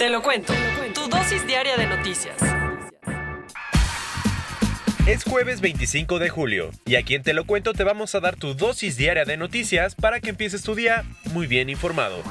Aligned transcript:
Te 0.00 0.08
lo 0.08 0.22
cuento. 0.22 0.54
Tu 0.94 1.08
dosis 1.10 1.46
diaria 1.46 1.76
de 1.76 1.86
noticias. 1.86 2.34
Es 5.06 5.24
jueves 5.24 5.60
25 5.60 6.18
de 6.18 6.30
julio 6.30 6.70
y 6.86 6.94
aquí 6.94 7.14
en 7.14 7.22
Te 7.22 7.34
lo 7.34 7.44
cuento 7.44 7.74
te 7.74 7.84
vamos 7.84 8.14
a 8.14 8.20
dar 8.20 8.36
tu 8.36 8.54
dosis 8.54 8.96
diaria 8.96 9.26
de 9.26 9.36
noticias 9.36 9.94
para 9.94 10.20
que 10.20 10.30
empieces 10.30 10.62
tu 10.62 10.74
día 10.74 11.04
muy 11.34 11.46
bien 11.46 11.68
informado. 11.68 12.22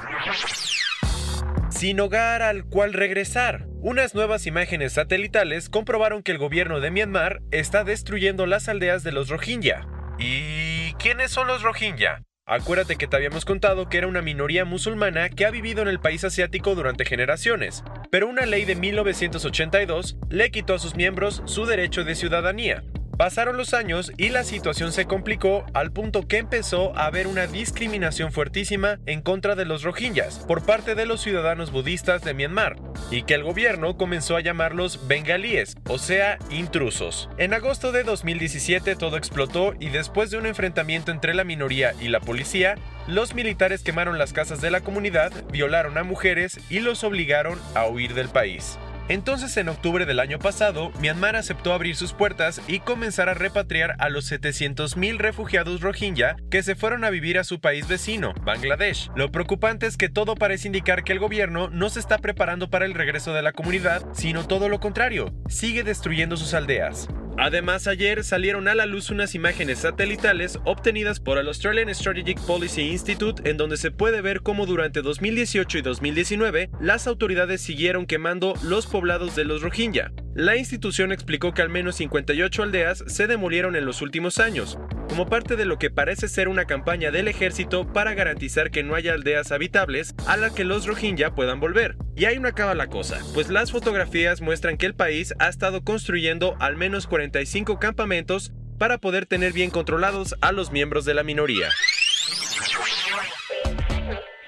Sin 1.69 1.99
hogar 1.99 2.41
al 2.41 2.65
cual 2.65 2.93
regresar. 2.93 3.67
Unas 3.81 4.15
nuevas 4.15 4.47
imágenes 4.47 4.93
satelitales 4.93 5.69
comprobaron 5.69 6.23
que 6.23 6.31
el 6.31 6.39
gobierno 6.39 6.79
de 6.79 6.89
Myanmar 6.89 7.41
está 7.51 7.83
destruyendo 7.83 8.47
las 8.47 8.67
aldeas 8.67 9.03
de 9.03 9.11
los 9.11 9.29
Rohingya. 9.29 9.85
¿Y 10.17 10.93
quiénes 10.93 11.29
son 11.29 11.45
los 11.45 11.61
Rohingya? 11.61 12.23
Acuérdate 12.52 12.95
que 12.95 13.05
te 13.05 13.16
habíamos 13.16 13.45
contado 13.45 13.89
que 13.89 13.99
era 13.99 14.08
una 14.08 14.23
minoría 14.23 14.66
musulmana 14.66 15.30
que 15.30 15.45
ha 15.45 15.52
vivido 15.52 15.84
en 15.84 15.88
el 15.88 15.99
país 15.99 16.23
asiático 16.23 16.73
durante 16.73 17.05
generaciones, 17.05 17.83
pero 18.09 18.28
una 18.28 18.47
ley 18.47 18.66
de 18.66 18.75
1982 18.75 20.17
le 20.31 20.50
quitó 20.50 20.73
a 20.73 20.80
sus 20.80 20.95
miembros 20.95 21.44
su 21.45 21.67
derecho 21.67 22.03
de 22.03 22.16
ciudadanía. 22.16 22.83
Pasaron 23.20 23.58
los 23.58 23.73
años 23.73 24.14
y 24.16 24.30
la 24.30 24.45
situación 24.45 24.94
se 24.94 25.03
complicó 25.03 25.66
al 25.73 25.92
punto 25.92 26.25
que 26.25 26.38
empezó 26.38 26.98
a 26.98 27.08
haber 27.08 27.28
una 27.28 27.48
discriminación 27.48 28.31
fuertísima 28.31 29.00
en 29.08 29.22
contra 29.22 29.56
de 29.56 29.66
los 29.66 29.84
rohingyas 29.84 30.39
por 30.48 30.66
parte 30.66 30.95
de 30.95 31.06
los 31.06 31.20
ciudadanos 31.20 31.70
budistas 31.70 32.23
de 32.23 32.34
Myanmar 32.34 32.78
y 33.12 33.23
que 33.23 33.34
el 33.34 33.44
gobierno 33.44 33.97
comenzó 33.97 34.38
a 34.38 34.40
llamarlos 34.40 35.06
bengalíes, 35.09 35.75
o 35.90 35.97
sea, 35.97 36.38
intrusos. 36.50 37.30
En 37.38 37.53
agosto 37.53 37.92
de 37.92 38.06
2017 38.06 38.95
todo 38.95 39.17
explotó 39.17 39.73
y 39.81 39.90
después 39.90 40.31
de 40.31 40.38
un 40.38 40.45
enfrentamiento 40.45 41.12
entre 41.12 41.34
la 41.34 41.44
minoría 41.44 41.95
y 42.00 42.08
la 42.08 42.22
policía, 42.22 42.75
los 43.06 43.36
militares 43.36 43.84
quemaron 43.84 44.17
las 44.17 44.31
casas 44.31 44.62
de 44.62 44.72
la 44.72 44.80
comunidad, 44.80 45.34
violaron 45.52 45.97
a 45.97 46.03
mujeres 46.03 46.58
y 46.70 46.80
los 46.80 47.03
obligaron 47.03 47.59
a 47.75 47.86
huir 47.86 48.14
del 48.14 48.30
país. 48.30 48.80
Entonces, 49.09 49.57
en 49.57 49.69
octubre 49.69 50.05
del 50.05 50.19
año 50.19 50.38
pasado, 50.38 50.91
Myanmar 51.02 51.35
aceptó 51.35 51.73
abrir 51.73 51.95
sus 51.95 52.13
puertas 52.13 52.61
y 52.67 52.79
comenzar 52.79 53.27
a 53.27 53.33
repatriar 53.33 53.95
a 53.97 54.09
los 54.09 54.31
700.000 54.31 55.17
refugiados 55.17 55.81
rohingya 55.81 56.38
que 56.51 56.61
se 56.61 56.75
fueron 56.75 57.03
a 57.03 57.09
vivir 57.09 57.39
a 57.39 57.43
su 57.43 57.59
país 57.59 57.88
vecino, 57.88 58.35
Bangladesh. 58.43 59.09
Lo 59.16 59.31
preocupante 59.31 59.88
es 59.88 59.97
que 59.97 60.09
todo 60.09 60.35
parece 60.35 60.67
indicar 60.67 61.03
que 61.03 61.13
el 61.13 61.19
gobierno 61.19 61.69
no 61.69 61.89
se 61.89 61.99
está 61.99 62.19
preparando 62.19 62.69
para 62.69 62.85
el 62.85 62.93
regreso 62.93 63.33
de 63.33 63.41
la 63.41 63.51
comunidad, 63.51 64.05
sino 64.13 64.45
todo 64.45 64.69
lo 64.69 64.79
contrario, 64.79 65.33
sigue 65.47 65.83
destruyendo 65.83 66.38
sus 66.38 66.53
aldeas. 66.53 67.09
Además, 67.38 67.88
ayer 67.88 68.23
salieron 68.23 68.67
a 68.67 68.75
la 68.75 68.85
luz 68.85 69.09
unas 69.09 69.35
imágenes 69.35 69.80
satelitales 69.80 70.59
obtenidas 70.66 71.19
por 71.19 71.38
el 71.38 71.47
Australian 71.47 71.94
Strategic 71.94 72.39
Policy 72.41 72.81
Institute 72.81 73.49
en 73.49 73.58
donde 73.58 73.77
se 73.77 73.91
puede 73.91 74.22
ver 74.22 74.41
cómo 74.41 74.66
durante 74.66 75.02
2018 75.02 75.77
y 75.77 75.81
2019 75.81 76.69
las 76.81 77.07
autoridades 77.07 77.61
siguieron 77.61 78.05
quemando 78.05 78.53
los 78.63 78.88
poblados 78.88 79.35
de 79.35 79.45
los 79.45 79.61
Rohingya. 79.61 80.11
La 80.35 80.55
institución 80.55 81.11
explicó 81.11 81.53
que 81.53 81.63
al 81.63 81.69
menos 81.69 81.95
58 81.95 82.63
aldeas 82.63 83.03
se 83.07 83.25
demolieron 83.25 83.75
en 83.75 83.85
los 83.85 84.03
últimos 84.03 84.38
años, 84.38 84.78
como 85.09 85.28
parte 85.28 85.56
de 85.56 85.66
lo 85.66 85.79
que 85.79 85.90
parece 85.90 86.28
ser 86.28 86.47
una 86.47 86.66
campaña 86.66 87.09
del 87.09 87.28
ejército 87.28 87.91
para 87.91 88.13
garantizar 88.13 88.69
que 88.69 88.84
no 88.84 88.94
haya 88.94 89.13
aldeas 89.13 89.51
habitables 89.51 90.13
a 90.28 90.38
las 90.38 90.53
que 90.53 90.66
los 90.66 90.85
Rohingya 90.85 91.34
puedan 91.34 91.59
volver. 91.59 91.97
Y 92.16 92.25
ahí 92.25 92.40
no 92.40 92.47
acaba 92.47 92.75
la 92.75 92.88
cosa, 92.88 93.19
pues 93.34 93.50
las 93.50 93.72
fotografías 93.72 94.40
muestran 94.40 94.78
que 94.78 94.85
el 94.85 94.94
país 94.94 95.34
ha 95.40 95.50
estado 95.50 95.84
construyendo 95.84 96.56
al 96.59 96.78
menos 96.78 97.07
45 97.07 97.79
campamentos 97.79 98.53
para 98.78 99.00
poder 99.00 99.25
tener 99.25 99.51
bien 99.51 99.72
controlados 99.72 100.35
a 100.41 100.51
los 100.51 100.72
miembros 100.72 101.06
de 101.06 101.16
la 101.16 101.23
minoría. 101.23 101.69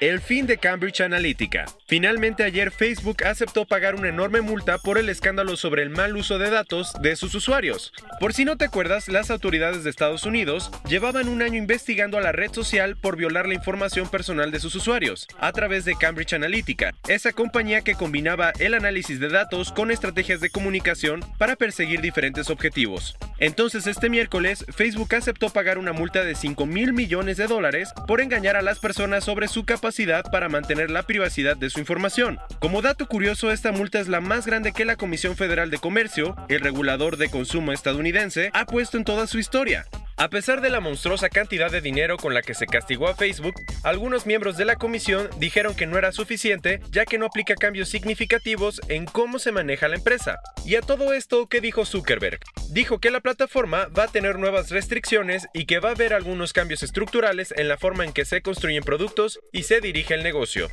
El 0.02 0.20
fin 0.20 0.48
de 0.48 0.58
Cambridge 0.58 1.02
Analytica. 1.02 1.66
Finalmente 1.86 2.44
ayer 2.44 2.72
Facebook 2.72 3.24
aceptó 3.24 3.66
pagar 3.66 3.94
una 3.94 4.10
enorme 4.10 4.42
multa 4.42 4.80
por 4.80 4.98
el 4.98 5.10
escándalo 5.10 5.56
sobre 5.58 5.84
el 5.84 5.92
mal 5.92 6.18
uso 6.18 6.40
de 6.40 6.50
datos 6.50 6.92
de 7.04 7.16
sus 7.16 7.36
usuarios. 7.36 7.94
Por 8.20 8.34
si 8.34 8.44
no 8.44 8.58
te 8.58 8.66
acuerdas, 8.66 9.10
las 9.10 9.30
autoridades 9.30 9.84
de 9.84 9.92
Estados 9.92 10.26
Unidos 10.26 10.72
llevaban 10.90 11.28
un 11.28 11.44
año 11.44 11.60
investigando 11.60 12.18
a 12.18 12.22
la 12.22 12.32
red 12.32 12.52
social 12.52 12.98
por 12.98 13.16
violar 13.16 13.48
la 13.48 13.54
información 13.54 14.10
personal 14.10 14.50
de 14.50 14.60
sus 14.60 14.74
usuarios 14.74 15.28
a 15.40 15.52
través 15.52 15.86
de 15.86 15.96
Cambridge 15.96 16.34
Analytica, 16.34 16.96
esa 17.08 17.32
compañía 17.32 17.82
que 17.82 17.94
combinaba 17.94 18.54
el 18.58 18.74
análisis 18.74 19.20
de 19.20 19.30
datos 19.30 19.72
con 19.72 19.92
estrategias 19.92 20.42
de 20.42 20.50
comunicación 20.50 21.20
para 21.38 21.56
perseguir 21.56 22.02
diferentes 22.02 22.50
objetivos. 22.50 23.16
Entonces 23.38 23.86
este 23.86 24.10
miércoles 24.10 24.66
Facebook 24.70 25.14
aceptó 25.14 25.50
pagar 25.50 25.78
una 25.78 25.94
multa 25.94 26.24
de 26.24 26.34
5 26.34 26.66
mil 26.66 26.92
millones 26.92 27.38
de 27.38 27.46
dólares 27.46 27.90
por 28.08 28.20
engañar 28.20 28.56
a 28.56 28.64
las 28.64 28.80
personas 28.80 29.24
sobre 29.24 29.48
su 29.48 29.64
capacidad 29.64 29.91
para 30.32 30.48
mantener 30.48 30.90
la 30.90 31.04
privacidad 31.04 31.58
de 31.58 31.70
su 31.70 31.80
información. 31.80 32.40
Como 32.60 32.82
dato 32.82 33.08
curioso, 33.08 33.52
esta 33.52 33.72
multa 33.72 34.00
es 34.00 34.08
la 34.08 34.22
más 34.22 34.46
grande 34.46 34.72
que 34.72 34.86
la 34.86 34.96
Comisión 34.96 35.36
Federal 35.36 35.70
de 35.70 35.80
Comercio, 35.80 36.36
el 36.48 36.62
regulador 36.62 37.18
de 37.18 37.30
consumo 37.30 37.74
estadounidense, 37.74 38.52
ha 38.54 38.66
puesto 38.66 38.98
en 38.98 39.04
toda 39.04 39.28
su 39.28 39.38
historia. 39.38 39.86
A 40.22 40.30
pesar 40.30 40.62
de 40.62 40.70
la 40.70 40.82
monstruosa 40.82 41.30
cantidad 41.30 41.72
de 41.72 41.82
dinero 41.82 42.16
con 42.16 42.36
la 42.36 42.44
que 42.44 42.54
se 42.54 42.68
castigó 42.68 43.08
a 43.08 43.16
Facebook, 43.16 43.56
algunos 43.82 44.28
miembros 44.28 44.56
de 44.56 44.66
la 44.66 44.76
comisión 44.76 45.28
dijeron 45.40 45.74
que 45.74 45.88
no 45.88 45.98
era 45.98 46.12
suficiente 46.12 46.80
ya 46.92 47.06
que 47.06 47.18
no 47.18 47.26
aplica 47.26 47.56
cambios 47.56 47.90
significativos 47.90 48.82
en 48.88 49.06
cómo 49.06 49.40
se 49.40 49.52
maneja 49.52 49.88
la 49.88 49.96
empresa. 49.96 50.38
Y 50.64 50.76
a 50.76 50.82
todo 50.82 51.14
esto, 51.14 51.48
¿qué 51.48 51.60
dijo 51.60 51.86
Zuckerberg? 51.86 52.40
Dijo 52.70 53.00
que 53.00 53.10
la 53.10 53.22
plataforma 53.22 53.88
va 53.98 54.04
a 54.04 54.10
tener 54.10 54.38
nuevas 54.38 54.70
restricciones 54.70 55.48
y 55.56 55.66
que 55.66 55.80
va 55.80 55.90
a 55.90 55.94
haber 55.94 56.14
algunos 56.14 56.54
cambios 56.54 56.84
estructurales 56.84 57.52
en 57.58 57.68
la 57.68 57.80
forma 57.80 58.06
en 58.06 58.14
que 58.14 58.24
se 58.24 58.44
construyen 58.44 58.84
productos 58.84 59.40
y 59.52 59.64
se 59.64 59.82
dirige 59.82 60.14
el 60.14 60.22
negocio. 60.22 60.68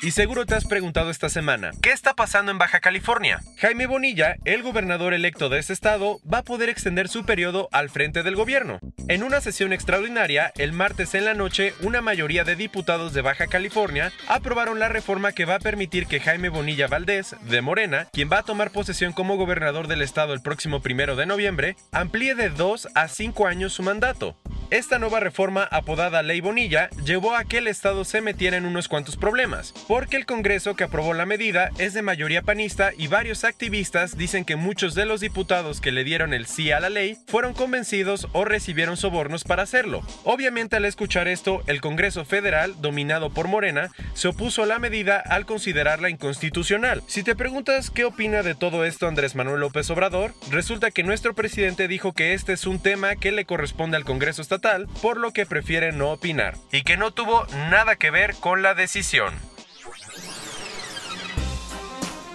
Y 0.00 0.12
seguro 0.12 0.46
te 0.46 0.54
has 0.54 0.64
preguntado 0.64 1.10
esta 1.10 1.28
semana, 1.28 1.72
¿qué 1.82 1.90
está 1.90 2.14
pasando 2.14 2.52
en 2.52 2.58
Baja 2.58 2.78
California? 2.78 3.40
Jaime 3.56 3.86
Bonilla, 3.86 4.36
el 4.44 4.62
gobernador 4.62 5.12
electo 5.12 5.48
de 5.48 5.58
ese 5.58 5.72
estado, 5.72 6.20
va 6.22 6.38
a 6.38 6.44
poder 6.44 6.68
extender 6.68 7.08
su 7.08 7.24
periodo 7.24 7.68
al 7.72 7.90
frente 7.90 8.22
del 8.22 8.36
gobierno. 8.36 8.78
En 9.08 9.22
una 9.22 9.40
sesión 9.40 9.72
extraordinaria, 9.72 10.52
el 10.58 10.74
martes 10.74 11.14
en 11.14 11.24
la 11.24 11.32
noche, 11.32 11.72
una 11.80 12.02
mayoría 12.02 12.44
de 12.44 12.56
diputados 12.56 13.14
de 13.14 13.22
Baja 13.22 13.46
California 13.46 14.12
aprobaron 14.28 14.78
la 14.78 14.90
reforma 14.90 15.32
que 15.32 15.46
va 15.46 15.54
a 15.54 15.60
permitir 15.60 16.06
que 16.06 16.20
Jaime 16.20 16.50
Bonilla 16.50 16.88
Valdés, 16.88 17.34
de 17.48 17.62
Morena, 17.62 18.08
quien 18.12 18.28
va 18.30 18.40
a 18.40 18.42
tomar 18.42 18.70
posesión 18.70 19.14
como 19.14 19.38
gobernador 19.38 19.88
del 19.88 20.02
estado 20.02 20.34
el 20.34 20.42
próximo 20.42 20.82
primero 20.82 21.16
de 21.16 21.24
noviembre, 21.24 21.76
amplíe 21.90 22.34
de 22.34 22.50
2 22.50 22.88
a 22.94 23.08
5 23.08 23.46
años 23.46 23.72
su 23.72 23.82
mandato. 23.82 24.36
Esta 24.70 24.98
nueva 24.98 25.18
reforma 25.18 25.66
apodada 25.70 26.22
Ley 26.22 26.42
Bonilla 26.42 26.90
llevó 27.02 27.34
a 27.34 27.44
que 27.44 27.56
el 27.56 27.68
Estado 27.68 28.04
se 28.04 28.20
metiera 28.20 28.58
en 28.58 28.66
unos 28.66 28.86
cuantos 28.86 29.16
problemas, 29.16 29.72
porque 29.88 30.18
el 30.18 30.26
Congreso 30.26 30.76
que 30.76 30.84
aprobó 30.84 31.14
la 31.14 31.24
medida 31.24 31.70
es 31.78 31.94
de 31.94 32.02
mayoría 32.02 32.42
panista 32.42 32.90
y 32.98 33.06
varios 33.06 33.44
activistas 33.44 34.18
dicen 34.18 34.44
que 34.44 34.56
muchos 34.56 34.94
de 34.94 35.06
los 35.06 35.22
diputados 35.22 35.80
que 35.80 35.90
le 35.90 36.04
dieron 36.04 36.34
el 36.34 36.44
sí 36.44 36.70
a 36.70 36.80
la 36.80 36.90
ley 36.90 37.16
fueron 37.28 37.54
convencidos 37.54 38.28
o 38.32 38.44
recibieron 38.44 38.97
sobornos 38.98 39.44
para 39.44 39.62
hacerlo. 39.62 40.02
Obviamente 40.24 40.76
al 40.76 40.84
escuchar 40.84 41.28
esto, 41.28 41.62
el 41.66 41.80
Congreso 41.80 42.24
Federal, 42.24 42.74
dominado 42.80 43.30
por 43.30 43.48
Morena, 43.48 43.90
se 44.14 44.28
opuso 44.28 44.62
a 44.62 44.66
la 44.66 44.78
medida 44.78 45.18
al 45.18 45.46
considerarla 45.46 46.10
inconstitucional. 46.10 47.02
Si 47.06 47.22
te 47.22 47.34
preguntas 47.34 47.90
qué 47.90 48.04
opina 48.04 48.42
de 48.42 48.54
todo 48.54 48.84
esto 48.84 49.06
Andrés 49.06 49.34
Manuel 49.34 49.60
López 49.60 49.88
Obrador, 49.90 50.34
resulta 50.50 50.90
que 50.90 51.02
nuestro 51.02 51.34
presidente 51.34 51.88
dijo 51.88 52.12
que 52.12 52.34
este 52.34 52.52
es 52.52 52.66
un 52.66 52.80
tema 52.80 53.16
que 53.16 53.32
le 53.32 53.44
corresponde 53.44 53.96
al 53.96 54.04
Congreso 54.04 54.42
Estatal 54.42 54.88
por 55.00 55.18
lo 55.18 55.32
que 55.32 55.46
prefiere 55.46 55.92
no 55.92 56.10
opinar, 56.10 56.56
y 56.72 56.82
que 56.82 56.96
no 56.96 57.12
tuvo 57.12 57.46
nada 57.70 57.96
que 57.96 58.10
ver 58.10 58.34
con 58.34 58.62
la 58.62 58.74
decisión. 58.74 59.34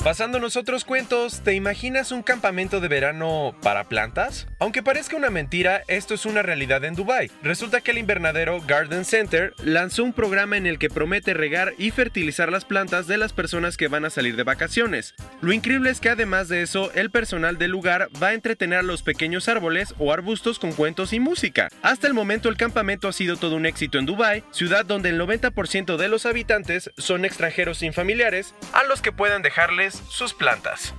Pasándonos 0.03 0.57
otros 0.57 0.83
cuentos, 0.83 1.43
¿te 1.45 1.53
imaginas 1.53 2.11
un 2.11 2.23
campamento 2.23 2.81
de 2.81 2.89
verano 2.89 3.55
para 3.61 3.85
plantas? 3.85 4.47
Aunque 4.59 4.83
parezca 4.83 5.15
una 5.15 5.29
mentira, 5.29 5.83
esto 5.87 6.13
es 6.13 6.25
una 6.25 6.41
realidad 6.41 6.83
en 6.83 6.93
Dubai. 6.93 7.31
Resulta 7.41 7.79
que 7.79 7.91
el 7.91 7.99
invernadero 7.99 8.59
Garden 8.67 9.05
Center 9.05 9.53
lanzó 9.63 10.03
un 10.03 10.11
programa 10.11 10.57
en 10.57 10.67
el 10.67 10.77
que 10.77 10.89
promete 10.89 11.33
regar 11.33 11.73
y 11.77 11.91
fertilizar 11.91 12.51
las 12.51 12.65
plantas 12.65 13.07
de 13.07 13.17
las 13.17 13.31
personas 13.31 13.77
que 13.77 13.87
van 13.87 14.03
a 14.03 14.09
salir 14.09 14.35
de 14.35 14.43
vacaciones. 14.43 15.15
Lo 15.39 15.53
increíble 15.53 15.89
es 15.89 16.01
que 16.01 16.09
además 16.09 16.49
de 16.49 16.63
eso, 16.63 16.91
el 16.95 17.09
personal 17.09 17.57
del 17.57 17.71
lugar 17.71 18.09
va 18.21 18.27
a 18.27 18.33
entretener 18.33 18.79
a 18.79 18.83
los 18.83 19.03
pequeños 19.03 19.47
árboles 19.47 19.95
o 19.99 20.11
arbustos 20.11 20.59
con 20.59 20.73
cuentos 20.73 21.13
y 21.13 21.21
música. 21.21 21.69
Hasta 21.81 22.07
el 22.07 22.13
momento 22.13 22.49
el 22.49 22.57
campamento 22.57 23.07
ha 23.07 23.13
sido 23.13 23.37
todo 23.37 23.55
un 23.55 23.65
éxito 23.65 23.99
en 23.99 24.05
Dubai, 24.05 24.43
ciudad 24.51 24.85
donde 24.85 25.11
el 25.11 25.21
90% 25.21 25.95
de 25.95 26.09
los 26.09 26.25
habitantes 26.25 26.91
son 26.97 27.23
extranjeros 27.23 27.77
sin 27.77 27.93
familiares, 27.93 28.53
a 28.73 28.83
los 28.83 29.01
que 29.01 29.13
puedan 29.13 29.43
dejarles 29.43 29.92
sus 30.09 30.33
plantas. 30.33 30.93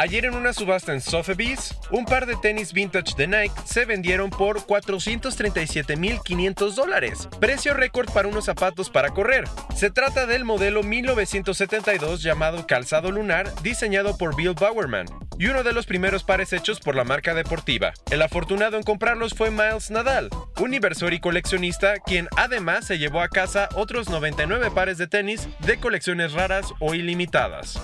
Ayer 0.00 0.24
en 0.24 0.34
una 0.34 0.54
subasta 0.54 0.94
en 0.94 1.02
Sotheby's, 1.02 1.76
un 1.90 2.06
par 2.06 2.24
de 2.24 2.34
tenis 2.36 2.72
vintage 2.72 3.14
de 3.16 3.26
Nike 3.26 3.52
se 3.66 3.84
vendieron 3.84 4.30
por 4.30 4.60
437.500 4.60 6.74
dólares, 6.74 7.28
precio 7.38 7.74
récord 7.74 8.10
para 8.10 8.26
unos 8.26 8.46
zapatos 8.46 8.88
para 8.88 9.10
correr. 9.10 9.44
Se 9.76 9.90
trata 9.90 10.24
del 10.24 10.46
modelo 10.46 10.82
1972 10.82 12.22
llamado 12.22 12.66
Calzado 12.66 13.10
Lunar, 13.10 13.52
diseñado 13.62 14.16
por 14.16 14.34
Bill 14.34 14.54
Bowerman, 14.54 15.04
y 15.40 15.46
uno 15.46 15.62
de 15.62 15.72
los 15.72 15.86
primeros 15.86 16.22
pares 16.22 16.52
hechos 16.52 16.80
por 16.80 16.94
la 16.94 17.02
marca 17.02 17.32
deportiva. 17.32 17.94
El 18.10 18.20
afortunado 18.20 18.76
en 18.76 18.82
comprarlos 18.82 19.32
fue 19.32 19.50
Miles 19.50 19.90
Nadal, 19.90 20.28
un 20.60 20.74
inversor 20.74 21.14
y 21.14 21.20
coleccionista 21.20 21.94
quien 21.98 22.28
además 22.36 22.86
se 22.86 22.98
llevó 22.98 23.22
a 23.22 23.30
casa 23.30 23.70
otros 23.74 24.10
99 24.10 24.70
pares 24.70 24.98
de 24.98 25.06
tenis 25.06 25.48
de 25.60 25.78
colecciones 25.78 26.34
raras 26.34 26.66
o 26.78 26.92
ilimitadas. 26.92 27.80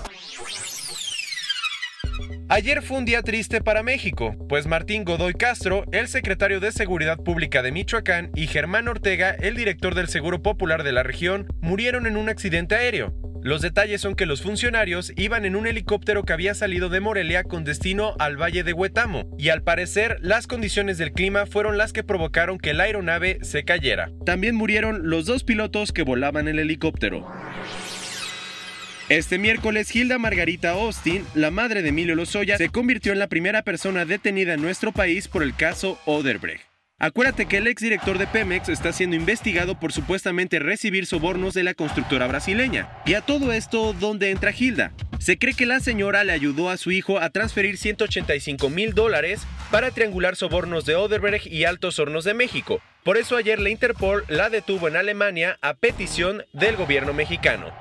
Ayer 2.49 2.83
fue 2.83 2.97
un 2.97 3.05
día 3.05 3.23
triste 3.23 3.59
para 3.59 3.81
México, 3.81 4.35
pues 4.47 4.67
Martín 4.67 5.03
Godoy 5.03 5.33
Castro, 5.33 5.83
el 5.91 6.07
secretario 6.07 6.59
de 6.59 6.71
Seguridad 6.71 7.17
Pública 7.17 7.63
de 7.63 7.71
Michoacán, 7.71 8.31
y 8.35 8.47
Germán 8.47 8.87
Ortega, 8.87 9.31
el 9.31 9.55
director 9.55 9.95
del 9.95 10.07
Seguro 10.07 10.43
Popular 10.43 10.83
de 10.83 10.91
la 10.91 11.03
región, 11.03 11.47
murieron 11.59 12.05
en 12.05 12.17
un 12.17 12.29
accidente 12.29 12.75
aéreo. 12.75 13.13
Los 13.43 13.61
detalles 13.61 14.01
son 14.01 14.15
que 14.15 14.25
los 14.25 14.41
funcionarios 14.41 15.13
iban 15.15 15.45
en 15.45 15.55
un 15.55 15.67
helicóptero 15.67 16.23
que 16.23 16.33
había 16.33 16.53
salido 16.53 16.89
de 16.89 16.99
Morelia 16.99 17.43
con 17.43 17.63
destino 17.63 18.15
al 18.19 18.35
Valle 18.35 18.63
de 18.63 18.73
Huetamo, 18.73 19.29
y 19.37 19.49
al 19.49 19.63
parecer 19.63 20.17
las 20.21 20.47
condiciones 20.47 20.97
del 20.97 21.13
clima 21.13 21.45
fueron 21.45 21.77
las 21.77 21.93
que 21.93 22.03
provocaron 22.03 22.57
que 22.57 22.73
la 22.73 22.83
aeronave 22.83 23.39
se 23.43 23.63
cayera. 23.63 24.11
También 24.25 24.55
murieron 24.55 25.09
los 25.09 25.25
dos 25.25 25.43
pilotos 25.43 25.91
que 25.91 26.03
volaban 26.03 26.47
el 26.47 26.59
helicóptero. 26.59 27.25
Este 29.09 29.37
miércoles, 29.37 29.95
Hilda 29.95 30.17
Margarita 30.17 30.71
Austin, 30.71 31.23
la 31.33 31.49
madre 31.49 31.81
de 31.81 31.89
Emilio 31.89 32.15
Lozoya, 32.15 32.57
se 32.57 32.67
convirtió 32.67 33.13
en 33.13 33.19
la 33.19 33.27
primera 33.27 33.61
persona 33.61 34.03
detenida 34.03 34.55
en 34.55 34.61
nuestro 34.61 34.91
país 34.91 35.29
por 35.29 35.43
el 35.43 35.55
caso 35.55 35.97
Oderbrecht. 36.05 36.66
Acuérdate 36.99 37.45
que 37.45 37.57
el 37.57 37.67
exdirector 37.67 38.17
de 38.17 38.25
Pemex 38.25 38.69
está 38.69 38.91
siendo 38.91 39.15
investigado 39.15 39.79
por 39.79 39.93
supuestamente 39.93 40.57
recibir 40.57 41.05
sobornos 41.05 41.53
de 41.53 41.61
la 41.61 41.75
constructora 41.75 42.25
brasileña. 42.25 42.89
Y 43.05 43.13
a 43.13 43.21
todo 43.21 43.53
esto, 43.53 43.93
¿dónde 43.93 44.31
entra 44.31 44.51
Hilda? 44.51 44.93
Se 45.19 45.37
cree 45.37 45.53
que 45.53 45.67
la 45.67 45.79
señora 45.79 46.23
le 46.23 46.33
ayudó 46.33 46.71
a 46.71 46.77
su 46.77 46.89
hijo 46.89 47.19
a 47.19 47.29
transferir 47.29 47.77
185 47.77 48.71
mil 48.71 48.95
dólares 48.95 49.41
para 49.69 49.91
triangular 49.91 50.35
sobornos 50.35 50.85
de 50.85 50.95
Oderbrecht 50.95 51.45
y 51.45 51.65
Altos 51.65 51.99
Hornos 51.99 52.23
de 52.23 52.33
México. 52.33 52.81
Por 53.03 53.17
eso 53.17 53.37
ayer 53.37 53.59
la 53.59 53.69
Interpol 53.69 54.23
la 54.27 54.49
detuvo 54.49 54.87
en 54.87 54.97
Alemania 54.97 55.59
a 55.61 55.75
petición 55.75 56.45
del 56.51 56.77
gobierno 56.77 57.13
mexicano. 57.13 57.71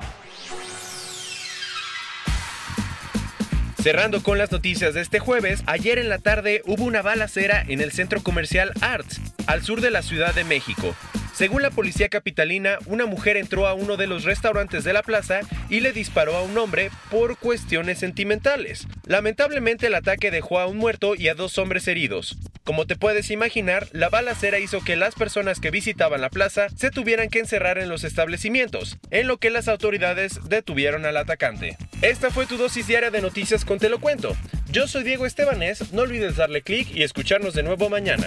Cerrando 3.86 4.20
con 4.20 4.36
las 4.36 4.50
noticias 4.50 4.94
de 4.94 5.00
este 5.00 5.20
jueves, 5.20 5.62
ayer 5.66 6.00
en 6.00 6.08
la 6.08 6.18
tarde 6.18 6.60
hubo 6.66 6.82
una 6.82 7.02
balacera 7.02 7.64
en 7.68 7.80
el 7.80 7.92
centro 7.92 8.20
comercial 8.20 8.72
Arts, 8.80 9.20
al 9.46 9.62
sur 9.62 9.80
de 9.80 9.92
la 9.92 10.02
Ciudad 10.02 10.34
de 10.34 10.42
México. 10.42 10.96
Según 11.32 11.62
la 11.62 11.70
policía 11.70 12.08
capitalina, 12.08 12.78
una 12.86 13.06
mujer 13.06 13.36
entró 13.36 13.68
a 13.68 13.74
uno 13.74 13.96
de 13.96 14.08
los 14.08 14.24
restaurantes 14.24 14.82
de 14.82 14.92
la 14.92 15.04
plaza 15.04 15.38
y 15.68 15.78
le 15.78 15.92
disparó 15.92 16.34
a 16.34 16.42
un 16.42 16.58
hombre 16.58 16.90
por 17.12 17.38
cuestiones 17.38 18.00
sentimentales. 18.00 18.88
Lamentablemente 19.06 19.86
el 19.86 19.94
ataque 19.94 20.32
dejó 20.32 20.58
a 20.58 20.66
un 20.66 20.78
muerto 20.78 21.14
y 21.14 21.28
a 21.28 21.36
dos 21.36 21.56
hombres 21.56 21.86
heridos. 21.86 22.36
Como 22.64 22.88
te 22.88 22.96
puedes 22.96 23.30
imaginar, 23.30 23.86
la 23.92 24.08
balacera 24.08 24.58
hizo 24.58 24.82
que 24.82 24.96
las 24.96 25.14
personas 25.14 25.60
que 25.60 25.70
visitaban 25.70 26.20
la 26.20 26.30
plaza 26.30 26.70
se 26.70 26.90
tuvieran 26.90 27.28
que 27.28 27.38
encerrar 27.38 27.78
en 27.78 27.88
los 27.88 28.02
establecimientos, 28.02 28.98
en 29.12 29.28
lo 29.28 29.36
que 29.36 29.50
las 29.50 29.68
autoridades 29.68 30.40
detuvieron 30.48 31.06
al 31.06 31.18
atacante. 31.18 31.76
Esta 32.02 32.30
fue 32.30 32.44
tu 32.46 32.58
dosis 32.58 32.86
diaria 32.86 33.10
de 33.10 33.22
noticias 33.22 33.64
con 33.64 33.78
Te 33.78 33.88
lo 33.88 33.98
cuento. 33.98 34.36
Yo 34.70 34.86
soy 34.86 35.02
Diego 35.02 35.24
Estebanés, 35.24 35.94
no 35.94 36.02
olvides 36.02 36.36
darle 36.36 36.60
clic 36.60 36.94
y 36.94 37.02
escucharnos 37.02 37.54
de 37.54 37.62
nuevo 37.62 37.88
mañana. 37.88 38.26